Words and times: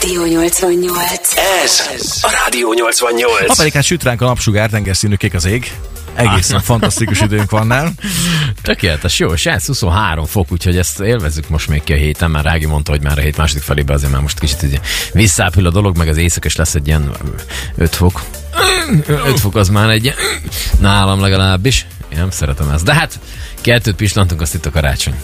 Rádió 0.00 0.24
88. 0.24 1.36
Ez 1.64 1.86
a 2.22 2.30
Rádió 2.44 2.72
88. 2.72 3.48
Ha 3.48 3.54
pedig 3.56 3.72
hát 3.72 3.82
süt 3.82 4.02
ránk 4.02 4.22
a 4.22 4.24
napsugár, 4.24 4.70
tengerszínű 4.70 5.14
kék 5.14 5.34
az 5.34 5.44
ég. 5.44 5.72
Egészen 6.14 6.60
fantasztikus 6.60 7.20
időnk 7.20 7.50
van, 7.50 7.66
nem? 7.66 7.94
Tökéletes, 8.62 9.18
jó, 9.18 9.32
és 9.32 9.46
ez 9.46 9.66
23 9.66 10.24
fok, 10.24 10.52
úgyhogy 10.52 10.78
ezt 10.78 11.00
élvezzük 11.00 11.48
most 11.48 11.68
még 11.68 11.82
ki 11.84 11.92
a 11.92 11.96
héten, 11.96 12.30
már 12.30 12.44
Rági 12.44 12.66
mondta, 12.66 12.90
hogy 12.90 13.02
már 13.02 13.18
a 13.18 13.20
hét 13.20 13.36
második 13.36 13.62
felébe 13.62 13.92
azért 13.92 14.12
már 14.12 14.20
most 14.20 14.38
kicsit 14.38 14.62
így 14.62 14.80
visszápül 15.12 15.66
a 15.66 15.70
dolog, 15.70 15.96
meg 15.96 16.08
az 16.08 16.16
éjszaka 16.16 16.46
is 16.46 16.56
lesz 16.56 16.74
egy 16.74 16.86
ilyen 16.86 17.10
5 17.76 17.94
fok. 17.94 18.22
5 19.06 19.40
fok 19.40 19.56
az 19.56 19.68
már 19.68 19.90
egy 19.90 20.14
nálam 20.80 21.20
legalábbis. 21.20 21.86
Én 22.08 22.18
nem 22.18 22.30
szeretem 22.30 22.70
ezt. 22.70 22.84
De 22.84 22.94
hát 22.94 23.18
kettőt 23.60 23.96
pislantunk, 23.96 24.40
azt 24.40 24.54
itt 24.54 24.66
a 24.66 24.70
karácsony. 24.70 25.14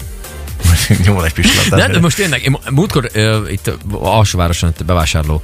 Nyomol 1.05 1.25
egy 1.25 1.33
pislantát. 1.33 1.87
De, 1.87 1.93
de 1.93 2.01
most 2.01 2.17
tényleg, 2.17 2.43
én 2.43 2.57
múltkor 2.71 3.11
uh, 3.15 3.53
itt 3.53 3.71
alsóvároson 3.91 4.69
itt 4.71 4.85
bevásárló 4.85 5.43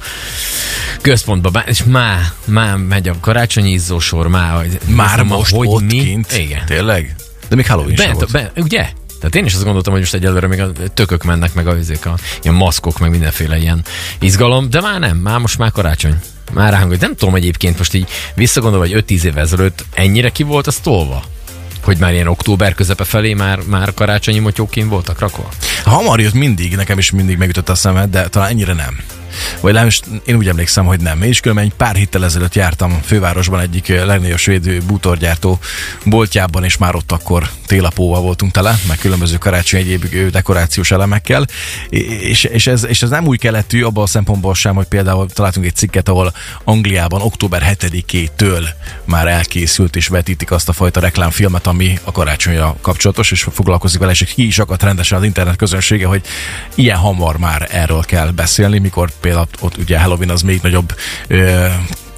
központba, 1.01 1.63
és 1.65 1.83
már, 1.83 2.19
már 2.45 2.75
megy 2.75 3.07
a 3.09 3.15
karácsonyi 3.21 3.71
izzósor, 3.71 4.27
már, 4.27 4.65
Már 4.85 5.23
most 5.23 5.55
hogy 5.55 5.67
ott 5.67 5.81
mi. 5.81 5.87
kint? 6.03 6.37
Igen. 6.37 6.65
Tényleg? 6.65 7.15
De 7.49 7.55
még 7.55 7.67
Halloween 7.67 7.95
sem 7.95 8.05
Bent, 8.05 8.17
volt. 8.17 8.31
be, 8.31 8.61
ugye? 8.61 8.89
Tehát 9.19 9.35
én 9.35 9.45
is 9.45 9.53
azt 9.53 9.63
gondoltam, 9.63 9.91
hogy 9.93 10.01
most 10.01 10.13
egyelőre 10.13 10.47
még 10.47 10.61
a 10.61 10.71
tökök 10.93 11.23
mennek, 11.23 11.53
meg 11.53 11.67
a, 11.67 11.71
a 12.03 12.13
ilyen 12.41 12.55
maszkok, 12.55 12.99
meg 12.99 13.09
mindenféle 13.09 13.57
ilyen 13.57 13.83
izgalom, 14.19 14.69
de 14.69 14.81
már 14.81 14.99
nem, 14.99 15.17
már 15.17 15.39
most 15.39 15.57
már 15.57 15.71
karácsony. 15.71 16.15
Már 16.53 16.71
ránk, 16.71 16.87
hogy 16.87 16.99
nem 16.99 17.15
tudom 17.15 17.35
egyébként 17.35 17.77
most 17.77 17.93
így 17.93 18.07
visszagondolva, 18.35 18.87
hogy 18.87 19.03
5-10 19.07 19.23
évvel 19.23 19.43
ezelőtt 19.43 19.85
ennyire 19.93 20.29
ki 20.29 20.43
volt 20.43 20.67
az 20.67 20.75
tolva? 20.75 21.23
Hogy 21.87 21.97
már 21.97 22.13
ilyen 22.13 22.27
október 22.27 22.73
közepe 22.73 23.03
felé 23.03 23.33
már, 23.33 23.59
már 23.67 23.93
karácsonyi 23.93 24.39
motyóként 24.39 24.89
voltak 24.89 25.19
rakva? 25.19 25.49
Hamar 25.83 26.19
jött 26.19 26.33
mindig, 26.33 26.75
nekem 26.75 26.97
is 26.97 27.11
mindig 27.11 27.37
megütött 27.37 27.69
a 27.69 27.75
szemed, 27.75 28.09
de 28.09 28.27
talán 28.27 28.49
ennyire 28.49 28.73
nem. 28.73 29.16
Vagy 29.53 29.73
legalábbis 29.73 30.01
én 30.25 30.35
úgy 30.35 30.47
emlékszem, 30.47 30.85
hogy 30.85 30.99
nem. 30.99 31.21
Én 31.21 31.29
is 31.29 31.39
különben 31.39 31.65
egy 31.65 31.73
pár 31.73 31.95
héttel 31.95 32.23
ezelőtt 32.23 32.55
jártam 32.55 33.01
fővárosban 33.05 33.59
egyik 33.59 33.89
eh, 33.89 34.05
legnagyobb 34.05 34.37
svéd 34.37 34.83
bútorgyártó 34.83 35.59
boltjában, 36.05 36.63
és 36.63 36.77
már 36.77 36.95
ott 36.95 37.11
akkor 37.11 37.49
télapóval 37.65 38.21
voltunk 38.21 38.51
tele, 38.51 38.79
meg 38.87 38.97
különböző 38.97 39.37
karácsony 39.37 39.79
egyéb 39.79 40.29
dekorációs 40.31 40.91
elemekkel. 40.91 41.45
És, 41.89 42.43
és, 42.43 42.67
ez, 42.67 42.85
és 42.85 43.01
ez 43.01 43.09
nem 43.09 43.27
új 43.27 43.37
keletű 43.37 43.83
abban 43.83 44.03
a 44.03 44.07
szempontból 44.07 44.55
sem, 44.55 44.75
hogy 44.75 44.85
például 44.85 45.27
találtunk 45.27 45.65
egy 45.65 45.75
cikket, 45.75 46.09
ahol 46.09 46.33
Angliában 46.63 47.21
október 47.21 47.77
7-től 47.81 48.67
már 49.03 49.27
elkészült 49.27 49.95
és 49.95 50.07
vetítik 50.07 50.51
azt 50.51 50.69
a 50.69 50.73
fajta 50.73 50.99
reklámfilmet, 50.99 51.67
ami 51.67 51.99
a 52.03 52.11
karácsonyra 52.11 52.75
kapcsolatos, 52.81 53.31
és 53.31 53.47
foglalkozik 53.51 53.99
vele, 53.99 54.11
és 54.11 54.23
ki 54.23 54.45
is 54.45 54.59
akadt 54.59 54.83
rendesen 54.83 55.17
az 55.17 55.23
internet 55.23 55.55
közönsége, 55.55 56.05
hogy 56.05 56.21
ilyen 56.75 56.97
hamar 56.97 57.37
már 57.37 57.67
erről 57.71 58.03
kell 58.03 58.29
beszélni, 58.31 58.77
mikor 58.77 59.09
például 59.27 59.47
ott 59.59 59.77
ugye 59.77 59.99
Halloween 59.99 60.29
az 60.29 60.41
még 60.41 60.59
nagyobb 60.63 60.95
ö, 61.27 61.67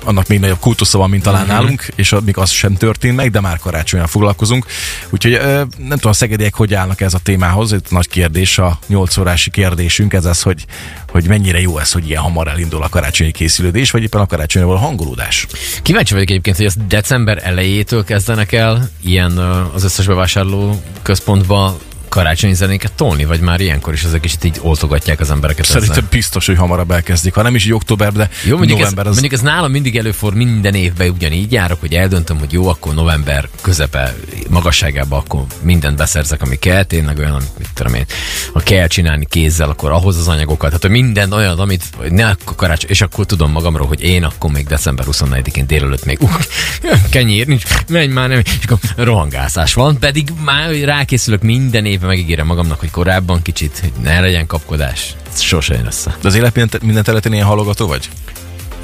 annak 0.03 0.27
még 0.27 0.39
nagyobb 0.39 0.59
kultusza 0.59 0.97
van, 0.97 1.09
mint 1.09 1.23
talán 1.23 1.41
uh-huh. 1.41 1.57
nálunk, 1.57 1.87
és 1.95 2.15
még 2.25 2.37
az 2.37 2.49
sem 2.49 2.75
történt 2.75 3.15
meg, 3.15 3.31
de 3.31 3.39
már 3.39 3.57
karácsonyan 3.57 4.07
foglalkozunk. 4.07 4.65
Úgyhogy 5.09 5.33
ö, 5.33 5.55
nem 5.77 5.97
tudom, 5.97 6.11
a 6.11 6.13
szegediek 6.13 6.55
hogy 6.55 6.73
állnak 6.73 7.01
ez 7.01 7.13
a 7.13 7.19
témához, 7.23 7.73
ez 7.73 7.79
nagy 7.89 8.07
kérdés, 8.07 8.57
a 8.57 8.79
8 8.87 9.17
órási 9.17 9.49
kérdésünk, 9.49 10.13
ez 10.13 10.25
az, 10.25 10.41
hogy, 10.41 10.65
hogy 11.11 11.27
mennyire 11.27 11.61
jó 11.61 11.77
ez, 11.77 11.91
hogy 11.91 12.07
ilyen 12.07 12.21
hamar 12.21 12.47
elindul 12.47 12.83
a 12.83 12.89
karácsonyi 12.89 13.31
készülődés, 13.31 13.91
vagy 13.91 14.03
éppen 14.03 14.21
a 14.21 14.25
karácsonyra 14.25 14.67
való 14.67 14.79
hangolódás. 14.79 15.47
Kíváncsi 15.81 16.13
vagyok 16.13 16.29
egyébként, 16.29 16.57
hogy 16.57 16.65
ezt 16.65 16.87
december 16.87 17.41
elejétől 17.43 18.03
kezdenek 18.03 18.51
el 18.51 18.89
ilyen 19.03 19.37
az 19.73 19.83
összes 19.83 20.05
bevásárló 20.05 20.81
központba 21.01 21.77
karácsonyi 22.09 22.53
zenéket 22.53 22.91
tolni, 22.91 23.25
vagy 23.25 23.39
már 23.39 23.59
ilyenkor 23.59 23.93
is 23.93 24.03
ezek 24.03 24.19
kicsit 24.19 24.43
így 24.43 24.59
oltogatják 24.61 25.19
az 25.19 25.31
embereket 25.31 25.65
Szerintem 25.65 25.91
ezzel? 25.91 26.09
biztos, 26.09 26.45
hogy 26.45 26.57
hamarabb 26.57 26.91
elkezdik, 26.91 27.33
ha 27.33 27.41
nem 27.41 27.55
is 27.55 27.65
így 27.65 27.73
október, 27.73 28.11
de 28.11 28.29
Jó, 28.43 28.57
mondjuk 28.57 28.79
ez, 28.79 28.83
november 28.83 29.05
az... 29.05 29.11
mondjuk 29.11 29.33
ez 29.33 29.41
nálam 29.41 29.71
mindig 29.71 29.97
előfordul, 29.97 30.43
minden 30.43 30.73
évben 30.73 31.09
ugyanígy 31.09 31.51
járok, 31.51 31.79
hogy 31.79 31.93
eldöntöm, 31.93 32.39
hogy 32.39 32.53
jó, 32.53 32.67
akkor 32.67 32.93
november 32.93 33.49
közepe 33.61 34.15
magasságában 34.49 35.19
akkor 35.19 35.43
mindent 35.61 35.97
beszerzek, 35.97 36.41
ami 36.41 36.55
kell, 36.55 36.83
tényleg 36.83 37.17
olyan, 37.17 37.31
amit 37.31 37.57
mit 37.57 37.69
tudom 37.73 37.93
én, 37.93 38.05
ha 38.53 38.59
kell 38.59 38.87
csinálni 38.87 39.25
kézzel, 39.25 39.69
akkor 39.69 39.91
ahhoz 39.91 40.17
az 40.17 40.27
anyagokat, 40.27 40.67
tehát 40.67 40.81
hogy 40.81 40.91
minden 40.91 41.31
olyan, 41.31 41.59
amit 41.59 41.83
ne 42.09 42.27
akkor 42.27 42.55
karácsony, 42.55 42.89
és 42.89 43.01
akkor 43.01 43.25
tudom 43.25 43.51
magamról, 43.51 43.87
hogy 43.87 44.01
én 44.01 44.23
akkor 44.23 44.51
még 44.51 44.67
december 44.67 45.05
24-én 45.11 45.67
délelőtt 45.67 46.05
még, 46.05 46.17
uh, 46.21 46.31
kenyér 47.09 47.47
nincs, 47.47 47.63
menj 47.87 48.07
már 48.07 48.29
nem, 48.29 48.39
és 48.39 48.57
akkor 48.65 48.79
rohangászás 48.95 49.73
van, 49.73 49.99
pedig 49.99 50.29
már 50.43 50.71
rákészülök 50.71 51.41
minden 51.41 51.85
évben, 51.99 52.15
megígérem 52.15 52.45
magamnak, 52.45 52.79
hogy 52.79 52.91
korábban 52.91 53.41
kicsit, 53.41 53.79
hogy 53.79 53.91
ne 54.01 54.19
legyen 54.19 54.45
kapkodás. 54.45 55.15
Sose 55.35 55.73
jön 55.73 55.85
össze. 55.85 56.17
De 56.21 56.27
az 56.27 56.35
élet 56.35 56.81
minden, 56.81 57.03
területén 57.03 57.33
ilyen 57.33 57.45
halogató 57.45 57.87
vagy? 57.87 58.09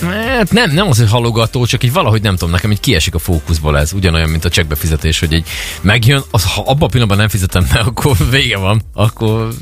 Hát 0.02 0.52
nem, 0.52 0.72
nem 0.72 0.88
az, 0.88 0.98
hogy 0.98 1.10
halogató, 1.10 1.66
csak 1.66 1.84
így 1.84 1.94
valahogy 1.94 2.22
nem 2.22 2.36
tudom, 2.36 2.50
nekem 2.50 2.72
így 2.72 2.80
kiesik 2.80 3.16
a 3.16 3.20
fókuszból 3.20 3.78
ez. 3.78 3.94
Ugyanolyan, 3.94 4.30
mint 4.30 4.46
a 4.46 4.50
csekkbefizetés, 4.50 5.20
hogy 5.20 5.34
egy 5.34 5.48
megjön, 5.82 6.24
az, 6.32 6.44
ha 6.44 6.62
abban 6.62 6.82
a 6.82 6.88
pillanatban 6.88 7.18
nem 7.18 7.28
fizetem 7.28 7.68
be, 7.74 7.80
akkor 7.90 8.18
vége 8.30 8.58
van. 8.58 8.82
Akkor 8.94 9.54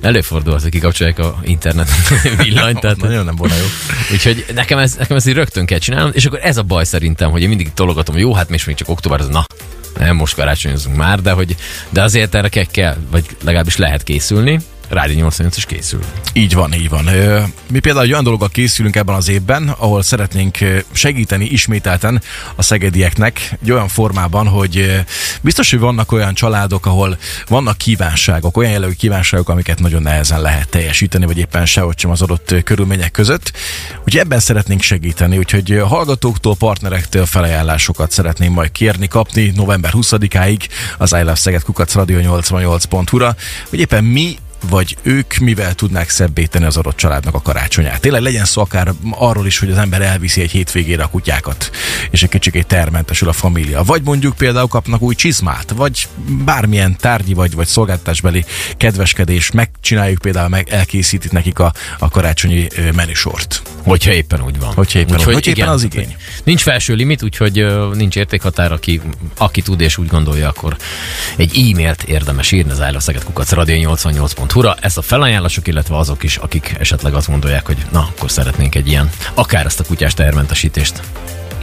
előfordul 0.00 0.52
az, 0.52 0.62
hogy 0.62 0.70
kikapcsolják 0.70 1.18
a 1.18 1.38
internet 1.42 1.88
villanyt. 2.42 2.80
Tehát, 2.80 2.96
Nagyon 2.96 3.24
nem 3.24 3.36
volna 3.36 3.54
jó. 3.54 3.64
úgyhogy 4.12 4.44
nekem 4.54 4.78
ez, 4.78 4.94
nekem 4.98 5.16
ez 5.16 5.26
így 5.26 5.34
rögtön 5.34 5.66
kell 5.66 5.78
csinálnom, 5.78 6.10
és 6.14 6.24
akkor 6.24 6.38
ez 6.42 6.56
a 6.56 6.62
baj 6.62 6.84
szerintem, 6.84 7.30
hogy 7.30 7.42
én 7.42 7.48
mindig 7.48 7.72
tologatom, 7.74 8.18
jó, 8.18 8.34
hát 8.34 8.48
még 8.48 8.60
még 8.66 8.76
csak 8.76 8.88
október, 8.88 9.20
az 9.20 9.28
na, 9.28 9.44
most 10.12 10.34
karácsonyozunk 10.34 10.96
már, 10.96 11.20
de, 11.20 11.30
hogy, 11.30 11.56
de 11.90 12.02
azért 12.02 12.34
erre 12.34 12.48
kell, 12.48 12.96
vagy 13.10 13.24
legalábbis 13.44 13.76
lehet 13.76 14.02
készülni. 14.02 14.60
Rádió 14.88 15.16
88 15.16 15.56
is 15.56 15.64
készül. 15.64 16.00
Így 16.32 16.54
van, 16.54 16.74
így 16.74 16.88
van. 16.88 17.04
Mi 17.70 17.78
például 17.78 18.10
olyan 18.10 18.24
dologgal 18.24 18.48
készülünk 18.48 18.96
ebben 18.96 19.14
az 19.14 19.28
évben, 19.28 19.68
ahol 19.68 20.02
szeretnénk 20.02 20.58
segíteni 20.92 21.44
ismételten 21.44 22.22
a 22.54 22.62
szegedieknek 22.62 23.56
egy 23.62 23.70
olyan 23.70 23.88
formában, 23.88 24.46
hogy 24.46 25.04
biztos, 25.40 25.70
hogy 25.70 25.78
vannak 25.78 26.12
olyan 26.12 26.34
családok, 26.34 26.86
ahol 26.86 27.18
vannak 27.48 27.78
kívánságok, 27.78 28.56
olyan 28.56 28.72
jellegű 28.72 28.92
kívánságok, 28.92 29.48
amiket 29.48 29.78
nagyon 29.78 30.02
nehezen 30.02 30.40
lehet 30.40 30.68
teljesíteni, 30.68 31.26
vagy 31.26 31.38
éppen 31.38 31.66
sehogy 31.66 31.98
sem 31.98 32.10
az 32.10 32.22
adott 32.22 32.54
körülmények 32.64 33.10
között. 33.10 33.52
Úgyhogy 33.98 34.20
ebben 34.20 34.40
szeretnénk 34.40 34.80
segíteni, 34.80 35.38
úgyhogy 35.38 35.82
hallgatóktól, 35.86 36.56
partnerektől 36.56 37.26
felajánlásokat 37.26 38.10
szeretném 38.10 38.52
majd 38.52 38.72
kérni, 38.72 39.08
kapni 39.08 39.52
november 39.54 39.92
20-áig 39.94 40.60
az 40.98 41.12
I 41.12 41.18
Love 41.18 41.34
Szeged 41.34 41.62
kukac 41.62 41.94
radio 41.94 42.40
88.hu-ra, 42.40 43.36
hogy 43.68 43.78
éppen 43.78 44.04
mi 44.04 44.36
vagy 44.70 44.96
ők 45.02 45.36
mivel 45.36 45.74
tudnák 45.74 46.10
szebbé 46.10 46.44
tenni 46.44 46.64
az 46.64 46.76
adott 46.76 46.96
családnak 46.96 47.34
a 47.34 47.40
karácsonyát. 47.42 48.00
Tényleg 48.00 48.22
legyen 48.22 48.44
szó 48.44 48.62
akár 48.62 48.92
arról 49.10 49.46
is, 49.46 49.58
hogy 49.58 49.70
az 49.70 49.76
ember 49.78 50.02
elviszi 50.02 50.40
egy 50.40 50.50
hétvégére 50.50 51.02
a 51.02 51.06
kutyákat, 51.06 51.70
és 52.10 52.22
egy 52.22 52.28
kicsikét 52.28 52.66
termentesül 52.66 53.28
a 53.28 53.32
família. 53.32 53.82
Vagy 53.82 54.02
mondjuk 54.02 54.36
például 54.36 54.66
kapnak 54.68 55.02
új 55.02 55.14
csizmát, 55.14 55.70
vagy 55.70 56.08
bármilyen 56.44 56.96
tárgyi 56.96 57.34
vagy, 57.34 57.54
vagy 57.54 57.66
szolgáltatásbeli 57.66 58.44
kedveskedés, 58.76 59.50
megcsináljuk 59.50 60.18
például, 60.18 60.48
meg 60.48 60.68
elkészítik 60.68 61.30
nekik 61.30 61.58
a, 61.58 61.72
a 61.98 62.08
karácsonyi 62.08 62.66
menüsort. 62.94 63.62
Hogyha 63.82 64.12
éppen 64.12 64.42
úgy 64.42 64.58
van. 64.58 64.72
Hogyha 64.74 64.98
éppen- 64.98 65.16
Úgyhogy 65.16 65.34
hogyha 65.34 65.50
éppen 65.50 65.68
az 65.68 65.82
igény. 65.82 66.16
Nincs 66.44 66.60
felső 66.60 66.94
limit, 66.94 67.22
úgyhogy 67.22 67.66
nincs 67.92 68.16
értékhatár, 68.16 68.72
aki, 68.72 69.00
aki 69.36 69.62
tud 69.62 69.80
és 69.80 69.98
úgy 69.98 70.08
gondolja, 70.08 70.48
akkor 70.48 70.76
egy 71.36 71.70
e-mailt 71.70 72.02
érdemes 72.02 72.52
írni 72.52 72.70
az 72.70 72.80
Állatszeget 72.80 73.24
kukac 73.24 73.52
radio88.hu-ra. 74.46 74.76
Ez 74.80 74.96
a 74.96 75.02
felajánlások, 75.02 75.66
illetve 75.68 75.96
azok 75.96 76.22
is, 76.22 76.36
akik 76.36 76.74
esetleg 76.78 77.14
azt 77.14 77.28
gondolják, 77.28 77.66
hogy 77.66 77.86
na, 77.90 78.08
akkor 78.16 78.30
szeretnénk 78.30 78.74
egy 78.74 78.88
ilyen, 78.88 79.10
akár 79.34 79.66
ezt 79.66 79.80
a 79.80 79.84
kutyás 79.84 80.14
tehermentesítést. 80.14 81.00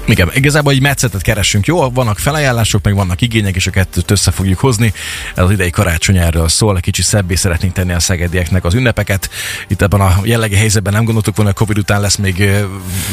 Igen, 0.05 0.29
igazából 0.33 0.71
egy 0.71 0.81
metszetet 0.81 1.21
keresünk. 1.21 1.65
Jó, 1.65 1.89
vannak 1.89 2.19
felajánlások, 2.19 2.83
meg 2.83 2.95
vannak 2.95 3.21
igények, 3.21 3.55
és 3.55 3.67
a 3.67 3.71
kettőt 3.71 4.11
össze 4.11 4.31
fogjuk 4.31 4.59
hozni. 4.59 4.93
Ez 5.35 5.43
az 5.43 5.51
idei 5.51 5.69
karácsony 5.69 6.17
erről 6.17 6.47
szól, 6.49 6.75
egy 6.75 6.81
kicsit 6.81 7.05
szebbé 7.05 7.35
szeretnénk 7.35 7.73
tenni 7.73 7.93
a 7.93 7.99
szegedieknek 7.99 8.65
az 8.65 8.73
ünnepeket. 8.73 9.29
Itt 9.67 9.81
ebben 9.81 10.01
a 10.01 10.19
jellegi 10.23 10.55
helyzetben 10.55 10.93
nem 10.93 11.03
gondoltuk 11.03 11.35
volna, 11.35 11.51
hogy 11.51 11.61
a 11.61 11.65
Covid 11.65 11.83
után 11.83 12.01
lesz 12.01 12.15
még 12.15 12.51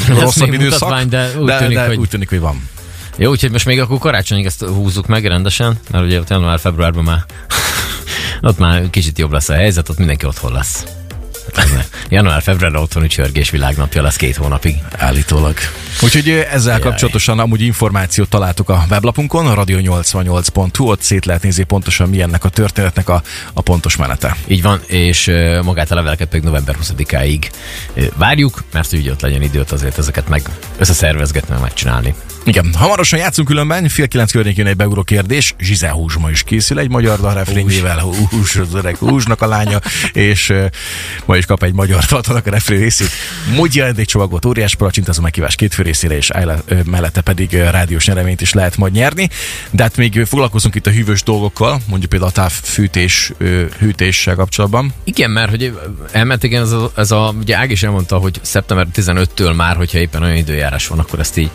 rosszabb 0.09 0.49
még 0.49 0.61
időszak. 0.61 1.03
de 1.03 1.31
úgy 1.39 1.47
de, 1.47 1.59
tűnik, 1.59 1.77
de 1.77 1.87
hogy- 1.87 1.97
úgy 1.97 2.09
tűnik, 2.09 2.29
hogy 2.29 2.41
van. 2.41 2.69
Jó, 3.17 3.31
úgyhogy 3.31 3.51
most 3.51 3.67
még 3.67 3.81
akkor 3.81 3.99
karácsonyig 3.99 4.47
ezt 4.47 4.65
húzzuk 4.65 5.07
meg 5.07 5.27
rendesen, 5.27 5.79
mert 5.91 6.05
ugye 6.05 6.19
ott 6.19 6.29
január-februárban 6.29 7.05
már 7.05 7.25
ott 8.43 8.59
már 8.59 8.91
kicsit 8.91 9.19
jobb 9.19 9.33
lesz 9.33 9.49
a 9.49 9.55
helyzet, 9.55 9.89
ott 9.89 9.99
mindenki 9.99 10.27
otthon 10.27 10.53
lesz. 10.53 11.00
Január-február 12.09 12.77
otthoni 12.77 13.07
csörgés 13.07 13.51
világnapja 13.51 14.03
lesz 14.03 14.17
két 14.17 14.37
hónapig. 14.37 14.77
Állítólag. 14.97 15.55
Úgyhogy 16.03 16.29
ezzel 16.29 16.73
Jaj. 16.73 16.81
kapcsolatosan 16.81 17.39
amúgy 17.39 17.61
információt 17.61 18.29
találtuk 18.29 18.69
a 18.69 18.85
weblapunkon, 18.91 19.47
a 19.47 19.65
radio88.hu, 19.65 20.89
ott 20.91 21.03
szét 21.03 21.25
lehet 21.25 21.43
nézni 21.43 21.65
pontosan 21.65 22.09
mi 22.09 22.21
ennek 22.23 22.45
a 22.45 22.49
történetnek 22.49 23.09
a, 23.09 23.23
a 23.53 23.61
pontos 23.61 23.97
menete. 23.97 24.37
Így 24.47 24.63
van, 24.63 24.81
és 24.87 25.33
magát 25.63 25.91
a 25.91 25.95
leveleket 25.95 26.29
pedig 26.29 26.45
november 26.45 26.77
20-áig 26.83 27.51
ö, 27.95 28.05
várjuk, 28.17 28.65
mert 28.73 28.93
ugye 28.93 29.11
ott 29.11 29.21
legyen 29.21 29.43
időt 29.43 29.73
azért 29.73 29.99
ezeket 29.99 30.29
meg 30.29 30.43
összeszervezgetni, 30.79 31.53
meg 31.53 31.63
megcsinálni. 31.63 32.15
Igen, 32.45 32.75
hamarosan 32.75 33.19
játszunk 33.19 33.49
különben, 33.49 33.89
fél 33.89 34.09
kilenc 34.09 34.33
környékén 34.33 34.67
egy 34.67 34.77
beugró 34.77 35.03
kérdés, 35.03 35.55
Zsize 35.59 35.91
Húzma 35.91 36.31
is 36.31 36.43
készül 36.43 36.79
egy 36.79 36.89
magyar 36.89 37.35
refrényével, 37.35 37.99
Hús, 38.31 38.57
az 38.57 38.75
öreg 38.75 38.97
Húsnak 38.97 39.43
a 39.43 39.47
lánya, 39.47 39.81
és 40.13 40.49
uh, 40.49 40.65
ma 41.25 41.37
is 41.41 41.47
kap 41.47 41.63
egy 41.63 41.73
magyar 41.73 42.05
tartalak 42.13 42.47
a 42.47 42.51
refrén 42.51 42.81
részét. 42.81 43.11
Mondj 43.55 43.81
ajándékcsomagot, 43.81 44.45
óriás 44.45 44.75
palacsint, 44.75 45.09
az 45.09 45.19
a 45.19 45.21
meghívás 45.21 45.55
két 45.55 45.75
fő 45.75 45.83
részére, 45.83 46.17
és 46.17 46.31
mellette 46.85 47.21
pedig 47.21 47.53
rádiós 47.53 48.07
nyereményt 48.07 48.41
is 48.41 48.53
lehet 48.53 48.77
majd 48.77 48.93
nyerni. 48.93 49.29
De 49.71 49.83
hát 49.83 49.97
még 49.97 50.25
foglalkozunk 50.25 50.75
itt 50.75 50.87
a 50.87 50.91
hűvös 50.91 51.23
dolgokkal, 51.23 51.81
mondjuk 51.87 52.11
például 52.11 52.31
a 52.31 52.35
távfűtés, 52.35 53.33
hűtéssel 53.79 54.35
kapcsolatban. 54.35 54.95
Igen, 55.05 55.31
mert 55.31 55.51
hogy 55.51 55.79
elment 56.13 56.43
igen, 56.43 56.63
ez 56.63 56.73
a, 56.73 56.93
ez 56.97 57.11
a 57.11 57.35
ugye 57.39 57.57
Ág 57.57 57.71
is 57.71 57.83
elmondta, 57.83 58.17
hogy 58.19 58.41
szeptember 58.43 58.87
15-től 58.95 59.57
már, 59.57 59.77
hogyha 59.77 59.99
éppen 59.99 60.23
olyan 60.23 60.37
időjárás 60.37 60.87
van, 60.87 60.99
akkor 60.99 61.19
ezt 61.19 61.37
így, 61.37 61.51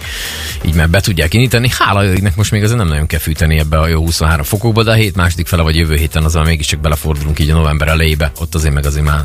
így 0.66 0.74
már 0.74 0.90
be 0.90 1.00
tudják 1.00 1.34
indítani. 1.34 1.70
Hála 1.80 2.06
égnek 2.06 2.36
most 2.36 2.52
még 2.52 2.64
azért 2.64 2.78
nem 2.78 2.88
nagyon 2.88 3.08
kell 3.08 3.20
fűteni 3.20 3.60
ebbe 3.60 3.80
a 3.80 3.88
jó 3.88 4.02
23 4.02 4.46
fokokba, 4.46 4.84
de 4.84 4.92
a 4.92 4.94
hét 4.94 5.16
második 5.16 5.48
fele 5.48 5.62
vagy 5.62 5.76
jövő 5.76 5.96
héten 5.96 6.24
az 6.24 6.34
mégiscsak 6.34 6.80
belefordulunk 6.80 7.40
így 7.40 7.50
a 7.50 7.56
november 7.56 7.88
elejébe. 7.88 8.32
Ott 8.40 8.56
azért 8.56 8.74
meg 8.74 8.86
azért 8.86 9.06
már 9.06 9.24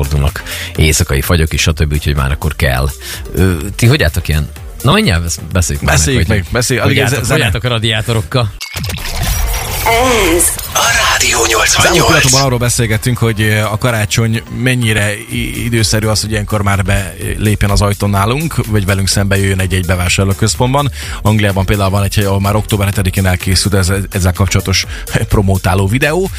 előfordulnak 0.00 0.42
éjszakai 0.76 1.20
fagyok 1.20 1.52
is, 1.52 1.60
stb. 1.60 1.92
Úgyhogy 1.92 2.16
már 2.16 2.30
akkor 2.30 2.56
kell. 2.56 2.88
Ö, 3.34 3.56
ti 3.76 3.86
hogy 3.86 4.02
álltok 4.02 4.28
ilyen? 4.28 4.48
Na, 4.82 4.92
mindjárt 4.92 5.52
beszéljük 5.52 5.84
Beszéljük 5.84 6.26
meg, 6.26 6.38
meg 6.38 6.46
beszéljük. 6.52 6.84
Hogy 6.84 6.98
álltok, 6.98 7.26
hogy 7.26 7.40
álltok 7.40 7.64
a 7.64 7.68
radiátorokkal? 7.68 8.52
Ez 9.84 10.44
a 10.74 10.84
Rádió 11.10 11.38
Az 11.42 11.88
88. 11.92 12.32
arról 12.32 12.58
beszélgettünk, 12.58 13.18
hogy 13.18 13.42
a 13.70 13.78
karácsony 13.78 14.42
mennyire 14.62 15.12
időszerű 15.64 16.06
az, 16.06 16.20
hogy 16.20 16.30
ilyenkor 16.30 16.62
már 16.62 16.84
belépjen 16.84 17.70
az 17.70 17.80
ajtón 17.80 18.10
nálunk, 18.10 18.66
vagy 18.66 18.84
velünk 18.86 19.08
szembe 19.08 19.36
jöjjön 19.38 19.60
egy-egy 19.60 19.86
bevásárlóközpontban. 19.86 20.90
Angliában 21.22 21.64
például 21.64 21.90
van 21.90 22.02
egy 22.02 22.14
hely, 22.14 22.24
ahol 22.24 22.40
már 22.40 22.54
október 22.54 22.92
7-én 22.96 23.26
elkészült 23.26 23.74
ez, 23.74 23.92
ezzel 24.10 24.32
kapcsolatos 24.32 24.86
promótáló 25.28 25.86
videó, 25.86 26.30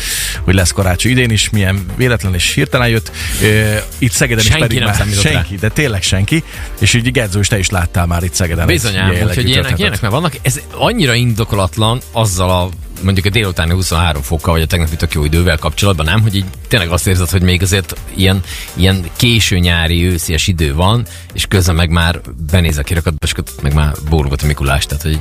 hogy 0.41 0.53
lesz 0.53 0.71
karácsony 0.71 1.11
idén 1.11 1.29
is, 1.29 1.49
milyen 1.49 1.85
véletlen 1.95 2.33
és 2.33 2.53
hirtelen 2.53 2.87
jött. 2.87 3.11
Ö, 3.41 3.75
Itt 3.97 4.11
Szegeden 4.11 4.43
Senki 4.43 4.57
is 4.59 4.67
pedig 4.67 4.77
nem 4.77 4.87
már 4.87 4.97
számított 4.97 5.23
rá. 5.23 5.31
senki, 5.31 5.55
de 5.55 5.69
tényleg 5.69 6.01
senki. 6.01 6.43
És 6.79 6.93
így 6.93 7.11
Gedzó 7.11 7.39
is 7.39 7.47
te 7.47 7.57
is 7.57 7.69
láttál 7.69 8.05
már 8.05 8.23
itt 8.23 8.33
Szegeden. 8.33 8.65
Bizonyám, 8.65 9.09
úgyhogy 9.09 9.49
ilyenek, 9.49 9.79
ilyenek 9.79 10.01
már 10.01 10.11
vannak. 10.11 10.33
Ez 10.41 10.59
annyira 10.73 11.13
indokolatlan 11.13 12.01
azzal 12.11 12.49
a 12.49 12.69
mondjuk 13.03 13.25
a 13.25 13.29
délutáni 13.29 13.73
23 13.73 14.21
fokkal, 14.21 14.53
vagy 14.53 14.61
a 14.61 14.65
tegnapi 14.65 14.95
tök 14.95 15.13
jó 15.13 15.23
idővel 15.23 15.57
kapcsolatban, 15.57 16.05
nem? 16.05 16.21
Hogy 16.21 16.35
így 16.35 16.45
tényleg 16.67 16.89
azt 16.89 17.07
érzed, 17.07 17.29
hogy 17.29 17.41
még 17.41 17.61
azért 17.61 17.95
ilyen, 18.15 18.39
ilyen 18.73 19.05
késő 19.15 19.57
nyári, 19.57 20.05
őszies 20.05 20.47
idő 20.47 20.73
van, 20.73 21.05
és 21.33 21.45
közben 21.45 21.75
meg 21.75 21.89
már 21.89 22.21
benéz 22.51 22.77
a 22.77 22.83
kirakatba, 22.83 23.25
és 23.25 23.33
meg 23.61 23.73
már 23.73 23.93
bólogat 24.09 24.41
a 24.41 24.45
Mikulás, 24.45 24.85
tehát 24.85 25.03
hogy 25.03 25.19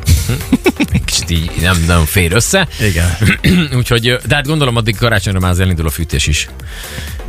kicsit 1.05 1.31
így 1.31 1.51
nem, 1.61 1.85
nem 1.87 2.05
fér 2.05 2.33
össze. 2.33 2.69
Igen. 2.81 3.17
Úgyhogy, 3.79 4.19
de 4.27 4.35
hát 4.35 4.47
gondolom 4.47 4.77
addig 4.77 4.97
karácsonyra 4.97 5.41
már 5.41 5.51
az 5.51 5.61
elindul 5.61 5.87
a 5.87 5.91
fűtés 5.91 6.27
is 6.27 6.49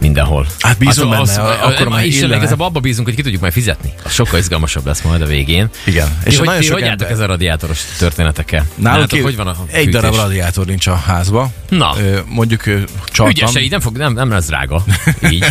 mindenhol. 0.02 0.48
Hát 0.60 0.78
bízom 0.78 1.10
benne, 1.10 1.22
akkor 1.34 1.74
akkor 1.74 1.88
már 1.88 2.06
is 2.06 2.18
illene. 2.18 2.36
igazából 2.36 2.66
abba 2.66 2.80
bízunk, 2.80 3.08
hogy 3.08 3.16
ki 3.16 3.22
tudjuk 3.22 3.42
majd 3.42 3.54
fizetni. 3.54 3.94
Az 4.04 4.12
sokkal 4.14 4.40
izgalmasabb 4.40 4.86
lesz 4.86 5.02
majd 5.02 5.22
a 5.22 5.26
végén. 5.26 5.70
Igen. 5.86 6.08
És 6.24 6.32
És 6.32 6.38
hogy, 6.38 6.46
nagyon 6.46 6.62
ti 6.62 6.68
sok 6.68 6.76
hogy 6.78 6.88
ember- 6.88 7.10
ez 7.12 7.20
a 7.20 7.26
radiátoros 7.26 7.82
történetekkel? 7.98 8.66
Nálunk 8.76 9.08
ki- 9.08 9.20
hogy 9.20 9.36
van 9.36 9.48
a 9.48 9.56
egy 9.72 9.84
fűtés? 9.84 9.94
darab 10.02 10.16
radiátor 10.16 10.66
nincs 10.66 10.88
a 10.88 10.96
házba. 10.96 11.52
Na. 11.70 11.94
Ö, 12.00 12.20
mondjuk 12.28 12.66
ö, 12.66 12.78
csaltam. 13.06 13.28
Ügyese, 13.28 13.60
így 13.60 13.72
nem, 13.72 13.80
fog, 13.80 13.98
nem, 13.98 14.14
nem 14.14 14.30
lesz 14.30 14.46
drága. 14.46 14.84
Így. 15.32 15.46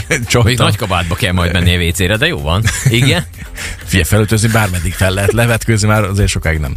Még 0.44 0.58
nagy 0.58 0.76
kabátba 0.76 1.14
kell 1.14 1.32
majd 1.32 1.52
menni 1.52 1.74
a 1.74 1.88
WC-re, 1.88 2.16
de 2.16 2.26
jó 2.26 2.40
van. 2.40 2.62
Igen. 2.90 3.24
Figyelj, 3.90 4.08
felöltözni 4.08 4.48
bármeddig 4.48 4.94
fel 4.94 5.10
lehet, 5.10 5.32
levetkőzni 5.32 5.88
már 5.88 6.04
azért 6.04 6.28
sokáig 6.28 6.58
nem. 6.58 6.74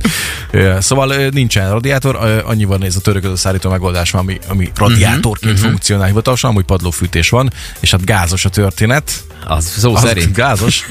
Szóval 0.80 1.16
nincsen 1.30 1.72
radiátor, 1.72 2.18
ö, 2.22 2.40
annyi 2.46 2.64
van 2.64 2.84
ez 2.84 2.96
a 2.96 3.00
törököző 3.02 3.36
szállító 3.36 3.70
megoldás 3.70 4.12
van, 4.12 4.22
ami, 4.22 4.40
ami 4.48 4.72
radiátorként 4.76 5.54
uh-huh, 5.54 5.70
funkcionál 5.70 6.08
hivatalosan, 6.08 6.50
amúgy 6.50 6.64
padlófűtés 6.66 7.30
van, 7.30 7.52
és 7.80 7.92
hát 7.92 8.06
gázos 8.06 8.46
a 8.46 8.50
történet. 8.50 9.12
Az 9.46 9.66
szó 9.78 9.96
Az 9.96 10.02
szerint. 10.02 10.34
gázos, 10.34 10.86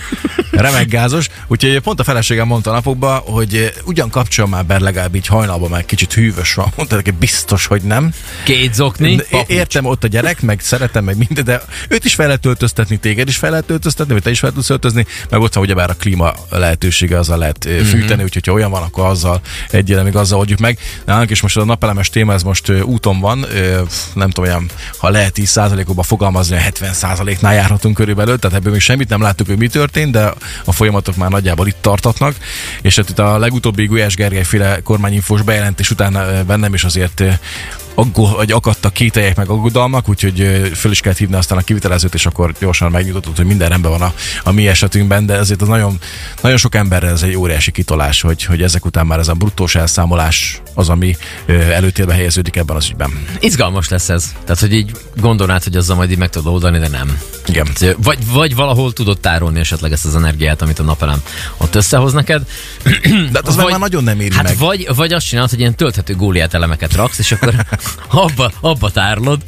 remek 0.52 0.88
gázos. 0.88 1.28
Úgyhogy 1.46 1.80
pont 1.80 2.00
a 2.00 2.04
feleségem 2.04 2.46
mondta 2.46 2.70
a 2.70 2.72
napokban, 2.72 3.20
hogy 3.20 3.54
ö, 3.54 3.66
ugyan 3.84 4.10
kapcsol 4.10 4.46
már 4.46 4.64
be 4.64 4.78
legalább 4.78 5.14
így 5.14 5.26
hajnalban, 5.26 5.70
meg 5.70 5.84
kicsit 5.84 6.12
hűvös 6.12 6.54
van. 6.54 6.72
Mondta 6.76 6.96
neki, 6.96 7.10
biztos, 7.10 7.66
hogy 7.66 7.82
nem. 7.82 8.12
Két 8.44 8.74
zokni, 8.74 9.20
É-. 9.30 9.44
Értem 9.46 9.84
ott 9.84 10.04
a 10.04 10.06
gyerek, 10.06 10.40
meg 10.40 10.60
szeretem, 10.60 11.04
meg 11.04 11.16
minden, 11.16 11.44
de 11.44 11.62
őt 11.88 12.04
is 12.04 12.14
fel 12.14 12.26
lehet 12.26 12.46
öltöztetni, 12.46 12.96
téged 12.96 13.28
is 13.28 13.36
fel 13.36 13.50
lehet 13.50 13.70
öltöztetni, 13.70 14.12
vagy 14.12 14.22
te 14.22 14.30
is 14.30 14.38
fel 14.38 14.52
tudsz 14.52 14.70
öltözni, 14.70 15.06
meg 15.30 15.40
ott 15.40 15.54
van 15.54 15.64
ugyebár 15.64 15.90
a 15.90 15.94
klíma 15.94 16.32
lehetősége, 16.50 17.18
azzal 17.18 17.38
lehet 17.38 17.68
mm-hmm. 17.68 17.84
fűteni, 17.84 18.22
úgyhogy 18.22 18.46
ha 18.46 18.52
olyan 18.52 18.70
van, 18.70 18.82
akkor 18.82 19.04
azzal 19.04 19.40
egyre 19.70 20.02
még 20.02 20.16
azzal 20.16 20.38
oldjuk 20.38 20.58
meg. 20.58 20.78
Nálunk 21.04 21.30
is 21.30 21.40
most 21.40 21.56
a 21.56 21.64
napelemes 21.64 22.10
téma, 22.10 22.32
ez 22.32 22.42
most 22.42 22.70
úton 22.82 23.20
van, 23.20 23.46
nem 24.14 24.30
tudom, 24.30 24.50
olyan, 24.50 24.70
ha 24.98 25.10
lehet 25.10 25.36
10%-okba 25.40 26.02
fogalmazni, 26.02 26.58
70%-nál 26.70 27.54
járhatunk 27.54 27.94
körülbelül, 27.94 28.38
tehát 28.38 28.56
ebből 28.56 28.72
még 28.72 28.80
semmit 28.80 29.08
nem 29.08 29.20
láttuk, 29.20 29.46
hogy 29.46 29.58
mi 29.58 29.68
történt, 29.68 30.12
de 30.12 30.32
a 30.64 30.72
folyamatok 30.72 31.16
már 31.16 31.30
nagyjából 31.30 31.66
itt 31.66 31.78
tartatnak, 31.80 32.34
és 32.82 32.96
hát 32.96 33.08
itt 33.08 33.18
a 33.18 33.38
legutóbbi 33.38 33.86
Gulyás 33.86 34.14
Gergely 34.14 34.44
féle 34.44 34.80
kormányinfós 34.80 35.42
bejelentés 35.42 35.90
után 35.90 36.14
ö, 36.14 36.42
bennem 36.46 36.74
is 36.74 36.84
azért 36.84 37.20
ö, 37.20 37.30
aggó, 37.94 38.26
vagy 38.26 38.52
akadtak 38.52 38.92
kételyek 38.92 39.36
meg 39.36 39.48
aggodalmak, 39.48 40.08
úgyhogy 40.08 40.70
föl 40.74 40.90
is 40.90 41.00
kellett 41.00 41.18
hívni 41.18 41.36
aztán 41.36 41.58
a 41.58 41.62
kivitelezőt, 41.62 42.14
és 42.14 42.26
akkor 42.26 42.52
gyorsan 42.60 42.90
megnyugtatott, 42.90 43.36
hogy 43.36 43.46
minden 43.46 43.68
rendben 43.68 43.90
van 43.90 44.02
a, 44.02 44.14
a 44.42 44.52
mi 44.52 44.68
esetünkben, 44.68 45.26
de 45.26 45.34
ezért 45.34 45.62
az 45.62 45.68
nagyon, 45.68 45.98
nagyon 46.40 46.58
sok 46.58 46.74
emberre 46.74 47.08
ez 47.08 47.22
egy 47.22 47.36
óriási 47.36 47.70
kitolás, 47.70 48.20
hogy, 48.20 48.44
hogy 48.44 48.62
ezek 48.62 48.84
után 48.84 49.06
már 49.06 49.18
ez 49.18 49.28
a 49.28 49.34
bruttós 49.34 49.74
elszámolás 49.74 50.62
az, 50.74 50.88
ami 50.88 51.16
előtérbe 51.46 52.14
helyeződik 52.14 52.56
ebben 52.56 52.76
az 52.76 52.88
ügyben. 52.88 53.26
Izgalmas 53.40 53.88
lesz 53.88 54.08
ez. 54.08 54.34
Tehát, 54.44 54.60
hogy 54.60 54.72
így 54.72 54.90
gondolnád, 55.20 55.62
hogy 55.62 55.76
azzal 55.76 55.96
majd 55.96 56.10
így 56.10 56.18
meg 56.18 56.30
tudod 56.30 56.52
oldani, 56.52 56.78
de 56.78 56.88
nem. 56.88 57.18
Igen. 57.46 57.66
Vagy, 57.96 58.18
vagy 58.26 58.54
valahol 58.54 58.92
tudod 58.92 59.20
tárolni 59.20 59.60
esetleg 59.60 59.92
ezt 59.92 60.04
az 60.04 60.16
energiát, 60.16 60.62
amit 60.62 60.78
a 60.78 60.82
napelem 60.82 61.22
ott 61.56 61.74
összehoz 61.74 62.12
neked. 62.12 62.42
De 63.02 63.30
hát 63.34 63.48
az 63.48 63.56
meg 63.56 63.70
már 63.70 63.78
nagyon 63.78 64.04
nem 64.04 64.20
éri 64.20 64.34
hát 64.34 64.42
meg. 64.42 64.58
Vagy, 64.58 64.86
vagy 64.96 65.12
azt 65.12 65.26
csinálod, 65.26 65.50
hogy 65.50 65.60
ilyen 65.60 65.74
tölthető 65.74 66.14
góliát 66.14 66.54
elemeket 66.54 66.94
raksz, 66.94 67.18
és 67.18 67.32
akkor 67.32 67.54
abba, 68.08 68.52
abba 68.62 68.90
tárlod. 68.90 69.40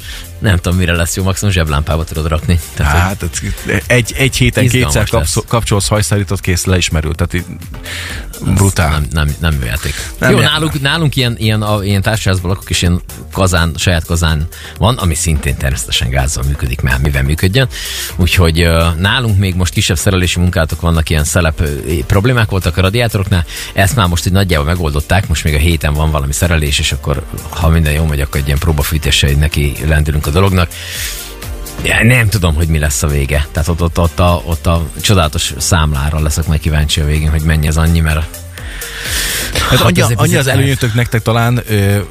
Nem 0.45 0.57
tudom, 0.57 0.77
mire 0.77 0.95
lesz 0.95 1.15
jó, 1.15 1.23
maximum 1.23 1.53
zseblámpába 1.53 2.03
tudod 2.03 2.27
rakni. 2.27 2.59
Tehát, 2.73 2.97
Hát 2.97 3.29
egy, 3.87 4.13
egy 4.17 4.35
héten 4.35 4.67
kétszer 4.67 5.09
kapsz, 5.09 5.37
kapcsolsz 5.47 5.87
hajszárított, 5.87 6.41
kész, 6.41 6.65
leismerült. 6.65 7.15
Tehát 7.15 7.33
így 7.33 7.45
brutál. 8.55 8.89
Nem, 8.89 9.07
nem, 9.11 9.35
nem 9.39 9.63
játék. 9.63 9.93
Nem 10.19 10.31
Jó, 10.31 10.39
nálunk, 10.39 10.81
nálunk 10.81 11.15
ilyen, 11.15 11.35
ilyen, 11.37 11.61
a, 11.61 11.83
ilyen 11.83 12.01
társaságban 12.01 12.49
lakok, 12.51 12.69
és 12.69 12.81
ilyen 12.81 13.01
kazán, 13.31 13.73
saját 13.77 14.05
kazán 14.05 14.47
van, 14.77 14.97
ami 14.97 15.15
szintén 15.15 15.57
természetesen 15.57 16.09
gázzal 16.09 16.43
működik, 16.47 16.81
mert 16.81 17.01
mivel 17.01 17.23
működjön. 17.23 17.67
Úgyhogy 18.15 18.65
uh, 18.65 18.95
nálunk 18.95 19.37
még 19.37 19.55
most 19.55 19.73
kisebb 19.73 19.97
szerelési 19.97 20.39
munkálatok 20.39 20.81
vannak, 20.81 21.09
ilyen 21.09 21.23
szelep 21.23 21.61
problémák 22.07 22.49
voltak 22.49 22.77
a 22.77 22.81
radiátoroknál. 22.81 23.45
Ezt 23.73 23.95
már 23.95 24.07
most 24.07 24.25
így 24.25 24.33
nagyjából 24.33 24.65
megoldották, 24.65 25.27
most 25.27 25.43
még 25.43 25.53
a 25.53 25.57
héten 25.57 25.93
van 25.93 26.11
valami 26.11 26.33
szerelés, 26.33 26.79
és 26.79 26.91
akkor 26.91 27.23
ha 27.49 27.69
minden 27.69 27.93
jó 27.93 28.05
megy, 28.05 28.21
akkor 28.21 28.39
egy 28.39 28.47
ilyen 28.47 28.59
próbafűtéssel 28.59 29.31
neki 29.31 29.73
lendülünk 29.87 30.27
a 30.27 30.31
dolognak. 30.35 30.69
Ja, 31.83 32.03
nem 32.03 32.29
tudom, 32.29 32.55
hogy 32.55 32.67
mi 32.67 32.79
lesz 32.79 33.03
a 33.03 33.07
vége. 33.07 33.47
Tehát 33.51 33.67
ott, 33.67 33.81
ott, 33.81 33.99
ott, 33.99 34.19
a, 34.19 34.41
ott 34.45 34.65
a 34.65 34.87
csodálatos 35.01 35.53
számlára 35.57 36.19
leszek 36.21 36.47
majd 36.47 36.59
kíváncsi 36.59 37.01
a 37.01 37.05
végén, 37.05 37.29
hogy 37.29 37.41
mennyi 37.41 37.67
az 37.67 37.77
annyi, 37.77 37.99
mert 37.99 38.25
Hát 39.69 39.81
annyi, 39.81 40.01
annyi 40.15 40.35
az 40.35 40.47
előnyötök 40.47 40.93
nektek 40.93 41.21
talán, 41.21 41.63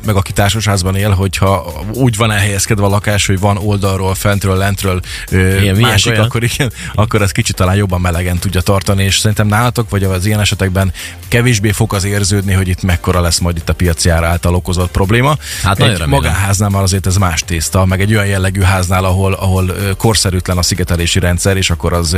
meg 0.06 0.16
aki 0.16 0.32
társasházban 0.32 0.96
él, 0.96 1.10
hogyha 1.10 1.72
úgy 1.92 2.16
van 2.16 2.30
elhelyezkedve 2.30 2.84
a 2.84 2.88
lakás, 2.88 3.26
hogy 3.26 3.38
van 3.38 3.56
oldalról, 3.56 4.14
fentről, 4.14 4.56
lentről 4.56 5.00
ö, 5.30 5.58
milyen 5.58 5.76
másik, 5.76 6.12
olyan? 6.12 6.24
akkor 6.24 6.42
igen, 6.42 6.72
akkor 6.94 7.22
ez 7.22 7.32
kicsit 7.32 7.56
talán 7.56 7.76
jobban 7.76 8.00
melegen 8.00 8.38
tudja 8.38 8.60
tartani, 8.60 9.04
és 9.04 9.18
szerintem 9.18 9.46
nálatok, 9.46 9.90
vagy 9.90 10.04
az 10.04 10.26
ilyen 10.26 10.40
esetekben 10.40 10.92
kevésbé 11.28 11.70
fog 11.70 11.94
az 11.94 12.04
érződni, 12.04 12.52
hogy 12.52 12.68
itt 12.68 12.82
mekkora 12.82 13.20
lesz 13.20 13.38
majd 13.38 13.56
itt 13.56 13.68
a 13.68 13.72
piaci 13.72 14.08
ára 14.08 14.26
által 14.26 14.54
okozott 14.54 14.90
probléma. 14.90 15.36
Hát 15.62 15.80
egy 15.80 16.06
magánháznál 16.06 16.68
már 16.68 16.82
azért 16.82 17.06
ez 17.06 17.16
más 17.16 17.42
tészta, 17.46 17.84
meg 17.84 18.00
egy 18.00 18.12
olyan 18.12 18.26
jellegű 18.26 18.60
háznál, 18.60 19.04
ahol, 19.04 19.32
ahol 19.32 19.74
korszerűtlen 19.96 20.58
a 20.58 20.62
szigetelési 20.62 21.18
rendszer, 21.18 21.56
és 21.56 21.70
akkor 21.70 21.92
az 21.92 22.16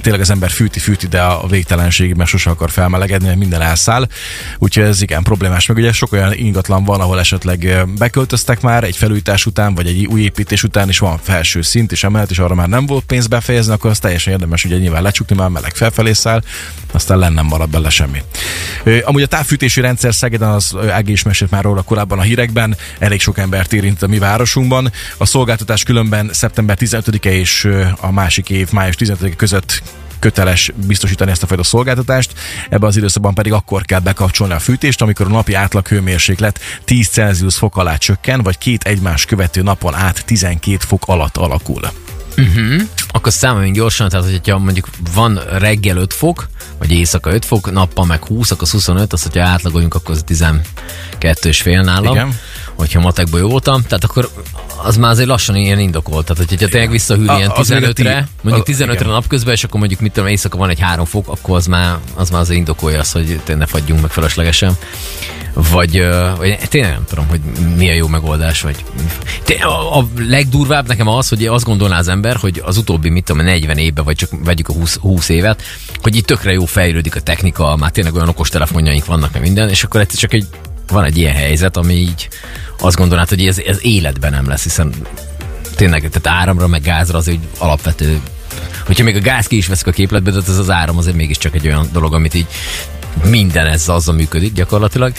tényleg 0.00 0.20
az 0.20 0.30
ember 0.30 0.50
fűti, 0.50 0.78
fűti, 0.78 1.06
de 1.06 1.20
a 1.20 1.46
végtelenségig, 1.46 2.14
mert 2.14 2.30
sose 2.30 2.50
akar 2.50 2.70
felmelegedni, 2.70 3.26
mert 3.26 3.38
minden 3.38 3.60
elszáll. 3.60 4.06
Úgyhogy 4.58 4.84
ez 4.84 5.02
igen 5.02 5.22
problémás. 5.22 5.66
Meg 5.66 5.76
ugye 5.76 5.92
sok 5.92 6.12
olyan 6.12 6.32
ingatlan 6.32 6.84
van, 6.84 7.00
ahol 7.00 7.18
esetleg 7.18 7.86
beköltöztek 7.98 8.60
már 8.60 8.84
egy 8.84 8.96
felújítás 8.96 9.46
után, 9.46 9.74
vagy 9.74 9.86
egy 9.86 10.06
új 10.06 10.22
építés 10.22 10.62
után, 10.62 10.88
és 10.88 10.98
van 10.98 11.18
felső 11.22 11.62
szint 11.62 11.92
és 11.92 12.04
emelet, 12.04 12.30
és 12.30 12.38
arra 12.38 12.54
már 12.54 12.68
nem 12.68 12.86
volt 12.86 13.04
pénz 13.04 13.26
befejezni, 13.26 13.72
akkor 13.72 13.90
az 13.90 13.98
teljesen 13.98 14.32
érdemes 14.32 14.64
ugye 14.64 14.76
nyilván 14.76 15.02
lecsukni, 15.02 15.36
már 15.36 15.48
meleg 15.48 15.74
felfelé 15.74 16.12
száll, 16.12 16.42
aztán 16.92 17.18
len 17.18 17.32
nem 17.32 17.46
marad 17.46 17.70
bele 17.70 17.90
semmi. 17.90 18.22
Amúgy 19.04 19.22
a 19.22 19.26
távfűtési 19.26 19.80
rendszer 19.80 20.14
Szegeden, 20.14 20.48
az 20.48 20.76
Ági 20.90 21.12
is 21.12 21.22
mesélt 21.22 21.50
már 21.50 21.62
róla 21.62 21.82
korábban 21.82 22.18
a 22.18 22.22
hírekben, 22.22 22.76
elég 22.98 23.20
sok 23.20 23.38
embert 23.38 23.72
érint 23.72 24.02
a 24.02 24.06
mi 24.06 24.18
városunkban. 24.18 24.92
A 25.16 25.26
szolgáltatás 25.26 25.82
különben 25.82 26.30
szeptember 26.32 26.76
15-e 26.80 27.30
és 27.30 27.68
a 28.00 28.12
másik 28.12 28.50
év 28.50 28.72
május 28.72 28.94
15-e 28.98 29.36
között 29.36 29.82
köteles 30.22 30.72
biztosítani 30.86 31.30
ezt 31.30 31.42
a 31.42 31.46
fajta 31.46 31.62
szolgáltatást. 31.62 32.32
Ebben 32.68 32.88
az 32.88 32.96
időszakban 32.96 33.34
pedig 33.34 33.52
akkor 33.52 33.82
kell 33.82 34.00
bekapcsolni 34.00 34.52
a 34.52 34.58
fűtést, 34.58 35.02
amikor 35.02 35.26
a 35.26 35.28
napi 35.28 35.54
átlag 35.54 35.88
hőmérséklet 35.88 36.60
10 36.84 37.08
Celsius 37.08 37.56
fok 37.56 37.76
alá 37.76 37.96
csökken, 37.96 38.42
vagy 38.42 38.58
két 38.58 38.84
egymás 38.84 39.24
követő 39.24 39.62
napon 39.62 39.94
át 39.94 40.24
12 40.24 40.76
fok 40.86 41.02
alatt 41.06 41.36
alakul. 41.36 41.90
Akkor 43.08 43.32
számoljunk 43.32 43.74
gyorsan, 43.74 44.08
tehát 44.08 44.30
hogyha 44.30 44.58
mondjuk 44.58 44.88
van 45.14 45.40
reggel 45.58 45.96
5 45.96 46.14
fok, 46.14 46.48
vagy 46.78 46.90
éjszaka 46.90 47.32
5 47.32 47.44
fok, 47.44 47.72
nappal 47.72 48.04
meg 48.04 48.24
20, 48.24 48.50
akkor 48.50 48.62
az 48.62 48.70
25, 48.70 49.12
az, 49.12 49.22
hogyha 49.22 49.42
átlagoljunk, 49.42 49.94
akkor 49.94 50.14
az 50.14 50.22
12 50.26 51.48
és 51.48 51.62
fél 51.62 51.82
nálam. 51.82 52.14
Igen. 52.14 52.38
Hogyha 52.82 53.00
matekból 53.00 53.40
jó 53.40 53.48
voltam, 53.48 53.82
tehát 53.82 54.04
akkor 54.04 54.30
az 54.82 54.96
már 54.96 55.10
azért 55.10 55.28
lassan 55.28 55.56
ilyen 55.56 55.78
indokolt. 55.78 56.26
Tehát, 56.26 56.48
hogyha 56.50 56.68
tényleg 56.68 56.90
visszahűl 56.90 57.28
A- 57.28 57.36
ilyen 57.36 57.50
az 57.54 57.68
még 57.68 57.82
a 57.82 57.86
15-re, 57.92 57.92
ti- 58.20 58.28
mondjuk 58.42 58.68
a- 58.68 58.70
15-re 58.72 58.92
igen. 58.92 59.06
napközben, 59.08 59.54
és 59.54 59.64
akkor 59.64 59.78
mondjuk 59.80 60.00
mit 60.00 60.12
tudom, 60.12 60.28
éjszaka 60.28 60.56
van 60.56 60.68
egy 60.70 60.80
3 60.80 61.04
fok, 61.04 61.28
akkor 61.28 61.56
az 61.56 61.66
már, 61.66 61.96
az 62.14 62.30
már 62.30 62.40
azért 62.40 62.58
indokolja 62.58 62.98
azt, 62.98 63.12
hogy 63.12 63.24
tényleg 63.24 63.56
ne 63.56 63.66
fagyjunk 63.66 64.00
meg 64.00 64.10
feleslegesen. 64.10 64.76
Vagy, 65.54 66.06
vagy 66.36 66.58
tényleg 66.68 66.90
nem 66.92 67.04
tudom, 67.08 67.26
hogy 67.28 67.40
mi 67.76 67.88
a 67.90 67.94
jó 67.94 68.06
megoldás, 68.06 68.60
vagy 68.60 68.76
a, 69.62 69.98
a 69.98 70.08
legdurvább 70.18 70.86
nekem 70.86 71.08
az, 71.08 71.28
hogy 71.28 71.46
azt 71.46 71.64
gondolná 71.64 71.98
az 71.98 72.08
ember, 72.08 72.36
hogy 72.36 72.62
az 72.64 72.76
utóbbi, 72.76 73.08
mit 73.08 73.24
tudom, 73.24 73.44
40 73.44 73.78
évben, 73.78 74.04
vagy 74.04 74.16
csak 74.16 74.30
vegyük 74.44 74.68
a 74.68 74.72
20, 74.72 74.96
20 74.96 75.28
évet, 75.28 75.62
hogy 76.02 76.16
itt 76.16 76.26
tökre 76.26 76.52
jó 76.52 76.64
fejlődik 76.64 77.16
a 77.16 77.20
technika, 77.20 77.76
már 77.76 77.90
tényleg 77.90 78.14
olyan 78.14 78.28
okos 78.28 78.48
telefonjaink 78.48 79.04
vannak, 79.04 79.32
meg 79.32 79.42
minden, 79.42 79.68
és 79.68 79.84
akkor 79.84 80.00
egyszer 80.00 80.18
csak 80.18 80.32
egy, 80.32 80.46
van 80.92 81.04
egy 81.04 81.18
ilyen 81.18 81.34
helyzet, 81.34 81.76
ami 81.76 81.94
így 81.94 82.28
azt 82.78 82.96
gondolnád, 82.96 83.28
hogy 83.28 83.46
ez, 83.46 83.58
ez 83.58 83.78
életben 83.82 84.30
nem 84.30 84.48
lesz, 84.48 84.62
hiszen 84.62 84.94
tényleg, 85.76 86.08
tehát 86.10 86.40
áramra, 86.40 86.66
meg 86.66 86.82
gázra 86.82 87.18
az 87.18 87.28
egy 87.28 87.40
alapvető 87.58 88.20
Hogyha 88.86 89.04
még 89.04 89.16
a 89.16 89.20
gáz 89.20 89.46
ki 89.46 89.56
is 89.56 89.66
veszik 89.66 89.86
a 89.86 89.90
képletbe, 89.90 90.30
de 90.30 90.38
ez 90.48 90.58
az 90.58 90.70
áram 90.70 90.98
azért 90.98 91.16
mégiscsak 91.16 91.54
egy 91.54 91.66
olyan 91.66 91.88
dolog, 91.92 92.14
amit 92.14 92.34
így 92.34 92.46
minden 93.24 93.66
ez 93.66 93.88
azzal 93.88 94.14
működik 94.14 94.52
gyakorlatilag. 94.52 95.12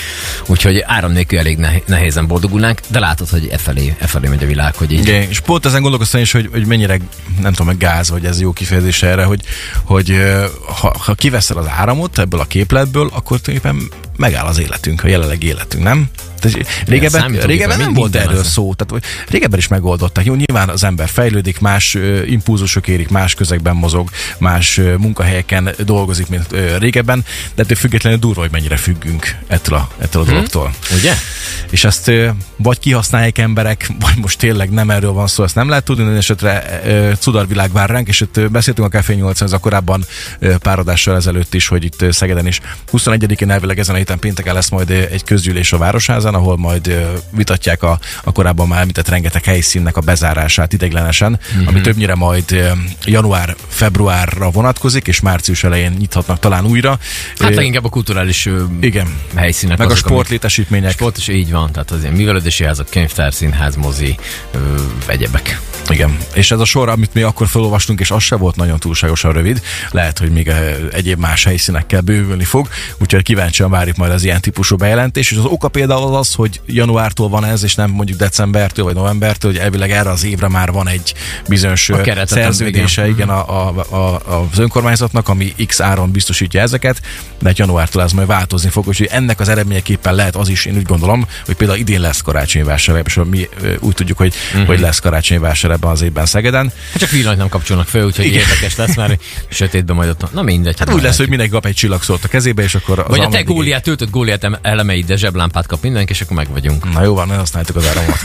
Úgyhogy 0.48 0.84
áram 0.86 1.12
nélkül 1.12 1.40
elég 1.40 1.58
neh- 1.58 1.88
nehézen 1.88 2.28
boldogulnánk, 2.28 2.80
de 2.88 3.00
látod, 3.00 3.30
hogy 3.30 3.48
e 3.52 3.58
felé, 3.58 3.96
e 4.00 4.08
felé 4.08 4.28
megy 4.28 4.44
a 4.44 4.48
világ, 4.48 4.76
hogy 4.76 4.92
így 4.92 5.00
Igen, 5.00 5.30
és 5.30 5.40
pont 5.40 5.66
ezen 5.66 5.82
gondolkoztam 5.82 6.22
is, 6.22 6.32
hogy, 6.32 6.50
hogy 6.52 6.66
mennyire, 6.66 6.98
nem 7.42 7.54
tudom, 7.54 7.78
gáz, 7.78 8.10
vagy 8.10 8.26
ez 8.26 8.42
jó 8.42 8.54
kifejezés 8.54 9.04
erre, 9.04 9.24
hogy, 9.24 9.42
hogy 9.84 10.22
ha, 10.66 10.96
ha 11.00 11.14
kiveszel 11.14 11.58
az 11.58 11.68
áramot 11.78 12.20
ebből 12.20 12.40
a 12.40 12.46
képletből, 12.46 13.10
akkor 13.14 13.40
tulajdonképpen 13.40 14.00
megáll 14.18 14.46
az 14.46 14.60
életünk, 14.60 15.04
a 15.04 15.08
jelenlegi 15.08 15.48
életünk, 15.48 15.84
nem? 15.84 16.10
Tehát 16.44 16.88
régebben, 16.88 17.32
régebben 17.32 17.78
nem 17.78 17.94
volt 17.94 18.16
erről 18.16 18.38
az. 18.38 18.48
szó, 18.48 18.74
tehát 18.74 19.06
régebben 19.30 19.60
is 19.60 19.68
megoldották. 19.68 20.26
Jó, 20.26 20.34
nyilván 20.34 20.70
az 20.70 20.84
ember 20.84 21.10
fejlődik, 21.10 21.60
más 21.60 21.98
impulzusok 22.26 22.88
érik, 22.88 23.10
más 23.10 23.34
közegben 23.34 23.76
mozog, 23.76 24.10
más 24.38 24.82
munkahelyeken 24.98 25.70
dolgozik, 25.86 26.28
mint 26.28 26.48
régebben, 26.80 27.26
de 27.56 27.64
ettől 27.64 27.78
függetlenül 27.78 28.20
durva, 28.20 28.42
hogy 28.42 28.52
mennyire 28.52 28.78
függünk 28.78 29.36
ettől 29.48 29.76
a, 29.78 29.90
ettől 29.98 30.22
a 30.22 30.26
dologtól. 30.26 30.74
ugye? 30.98 31.14
És 31.70 31.84
ezt 31.84 32.12
vagy 32.56 32.80
kihasználják 32.80 33.38
emberek, 33.38 33.88
vagy 34.00 34.18
most 34.18 34.40
tényleg 34.40 34.70
nem 34.70 34.90
erről 34.90 35.12
van 35.12 35.28
szó, 35.28 35.44
ezt 35.44 35.56
nem 35.56 35.70
lehet 35.70 35.84
tudni, 35.84 36.04
de 36.04 36.12
esetre 36.12 36.82
cudarvilág 37.20 37.72
vár 37.72 37.90
ránk, 37.90 38.08
és 38.08 38.22
itt 38.22 38.52
beszéltünk 38.52 38.88
a 38.88 38.98
Café 38.98 39.14
8 39.14 39.42
ez 39.42 39.52
a 39.52 39.58
korábban 39.58 40.06
pár 40.60 40.80
adással 40.80 41.16
ezelőtt 41.16 41.54
is, 41.54 41.68
hogy 41.68 41.84
itt 41.84 42.06
Szegeden 42.10 42.48
is 42.48 42.62
21-én 42.92 43.52
elvileg 43.52 43.80
ezen 43.80 43.96
a 43.96 43.98
héten 43.98 44.20
pénteken 44.20 44.54
lesz 44.54 44.70
majd 44.70 44.90
egy 44.90 45.24
közgyűlés 45.24 45.74
a 45.74 45.78
Városházán, 45.78 46.33
ahol 46.34 46.58
majd 46.58 46.96
vitatják 47.30 47.84
a, 47.84 48.00
a 48.24 48.32
korábban 48.32 48.68
már 48.68 48.82
említett 48.82 49.08
rengeteg 49.08 49.44
helyszínnek 49.44 49.98
a 49.98 50.02
bezárását 50.02 50.74
ideglenesen, 50.74 51.40
mm-hmm. 51.56 51.68
ami 51.68 51.82
többnyire 51.82 52.16
majd 52.16 52.76
január-februárra 53.06 54.50
vonatkozik, 54.50 55.08
és 55.08 55.20
március 55.20 55.64
elején 55.64 55.96
nyithatnak 56.00 56.40
talán 56.40 56.66
újra. 56.66 57.00
Hát 57.40 57.56
leginkább 57.56 57.86
a 57.86 57.90
kulturális 57.90 58.50
igen. 58.80 59.08
helyszínek. 59.36 59.78
Meg 59.78 59.88
a 59.88 59.92
azok, 59.92 60.06
amik- 60.06 60.18
sportlétesítmények. 60.18 60.92
Sport 60.92 61.18
is 61.18 61.28
így 61.28 61.52
van, 61.52 61.72
tehát 61.72 61.92
az 61.92 62.02
ilyen 62.02 62.14
művelődési 62.14 62.64
házak, 62.64 62.90
könyvtár, 62.90 63.34
színház, 63.34 63.76
mozi, 63.76 64.16
ö, 64.52 64.58
egyebek. 65.06 65.62
Igen, 65.90 66.18
és 66.34 66.52
ez 66.52 66.60
a 66.60 66.66
sor, 66.66 66.90
amit 66.90 67.14
mi 67.14 67.22
akkor 67.22 67.48
felolvastunk, 67.48 68.00
és 68.00 68.12
az 68.12 68.24
se 68.24 68.36
volt 68.36 68.56
nagyon 68.56 68.80
túlságosan 68.80 69.32
rövid, 69.32 69.62
lehet, 69.92 70.18
hogy 70.20 70.32
még 70.32 70.52
egyéb 70.92 71.20
más 71.20 71.44
helyszínekkel 71.44 72.02
bővülni 72.02 72.44
fog, 72.44 72.68
úgyhogy 73.00 73.24
kíváncsian 73.24 73.70
várjuk 73.70 73.96
majd 73.96 74.12
az 74.12 74.24
ilyen 74.24 74.42
típusú 74.42 74.76
bejelentés, 74.76 75.32
és 75.32 75.38
az 75.38 75.46
oka 75.46 75.68
például 75.68 76.04
az 76.04 76.23
az, 76.24 76.34
hogy 76.34 76.62
januártól 76.66 77.30
van 77.30 77.46
ez, 77.46 77.64
és 77.64 77.76
nem 77.76 77.92
mondjuk 77.92 78.18
decembertől 78.18 78.86
vagy 78.86 78.96
novembertől, 78.96 79.52
hogy 79.52 79.60
elvileg 79.60 79.92
erre 79.92 80.10
az 80.10 80.24
évre 80.24 80.48
már 80.48 80.72
van 80.72 80.88
egy 80.88 81.14
bizonyos 81.48 81.92
szerződése 82.26 83.08
igen, 83.08 83.30
a, 83.30 83.70
a, 83.70 83.86
a, 83.96 84.22
az 84.52 84.60
önkormányzatnak, 84.60 85.30
ami 85.30 85.56
X 85.68 85.82
áron 85.82 86.12
biztosítja 86.12 86.62
ezeket, 86.62 87.02
de 87.40 87.48
hát 87.48 87.58
januártól 87.58 88.02
ez 88.02 88.12
majd 88.12 88.28
változni 88.28 88.70
fog, 88.70 88.88
úgyhogy 88.88 89.08
ennek 89.12 89.40
az 89.40 89.50
eredményeképpen 89.50 90.16
lehet 90.16 90.36
az 90.36 90.50
is, 90.50 90.66
én 90.66 90.76
úgy 90.76 90.86
gondolom, 90.86 91.28
hogy 91.46 91.56
például 91.56 91.80
idén 91.80 92.02
lesz 92.02 92.22
karácsonyi 92.22 92.66
vásár, 92.66 93.02
és 93.06 93.20
mi 93.30 93.50
úgy 93.80 93.94
tudjuk, 93.94 94.18
hogy, 94.18 94.34
uh-huh. 94.52 94.68
hogy 94.68 94.80
lesz 94.80 95.00
karácsonyi 95.00 95.40
vásár 95.40 95.72
ebben 95.72 95.90
az 95.90 96.02
évben 96.02 96.26
Szegeden. 96.26 96.72
Hát 96.92 97.00
csak 97.00 97.10
villanyt 97.10 97.38
nem 97.38 97.50
kapcsolnak 97.50 97.88
föl, 97.88 98.06
úgyhogy 98.06 98.26
Igen. 98.26 98.40
érdekes 98.40 98.76
lesz, 98.76 98.96
mert 98.96 99.24
sötétben 99.48 99.96
majd 99.96 100.10
ott. 100.10 100.34
Na 100.34 100.42
mindegy. 100.42 100.80
Hát 100.80 100.94
úgy 100.94 101.02
lesz, 101.02 101.18
hogy 101.18 101.30
mindenki 101.30 101.54
kap 101.54 101.66
egy 101.66 101.76
csillagszót 101.76 102.24
a 102.24 102.28
kezébe, 102.28 102.64
és 102.64 102.76
akkor 102.76 103.00
az 103.00 103.06
Vagy 103.08 103.20
a 103.20 103.28
te 103.28 103.42
góliát, 103.42 103.84
töltött 103.84 104.10
góliát 104.10 104.44
em- 104.44 104.60
elemeit, 104.62 105.06
de 105.06 105.16
zseblámpát 105.16 105.68
kap 105.68 105.82
mindenki, 105.82 106.13
és 106.14 106.22
akkor 106.22 106.36
meg 106.36 106.52
vagyunk. 106.52 106.94
Na 106.94 107.04
jó 107.04 107.14
van, 107.14 107.28
ne 107.28 107.36
használjuk 107.36 107.76
az 107.76 107.88
áramot. 107.88 108.18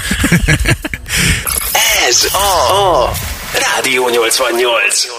Ez 2.09 2.29
a, 2.33 3.05
a 3.05 3.13
Rádió 3.53 4.09
88. 4.09 5.18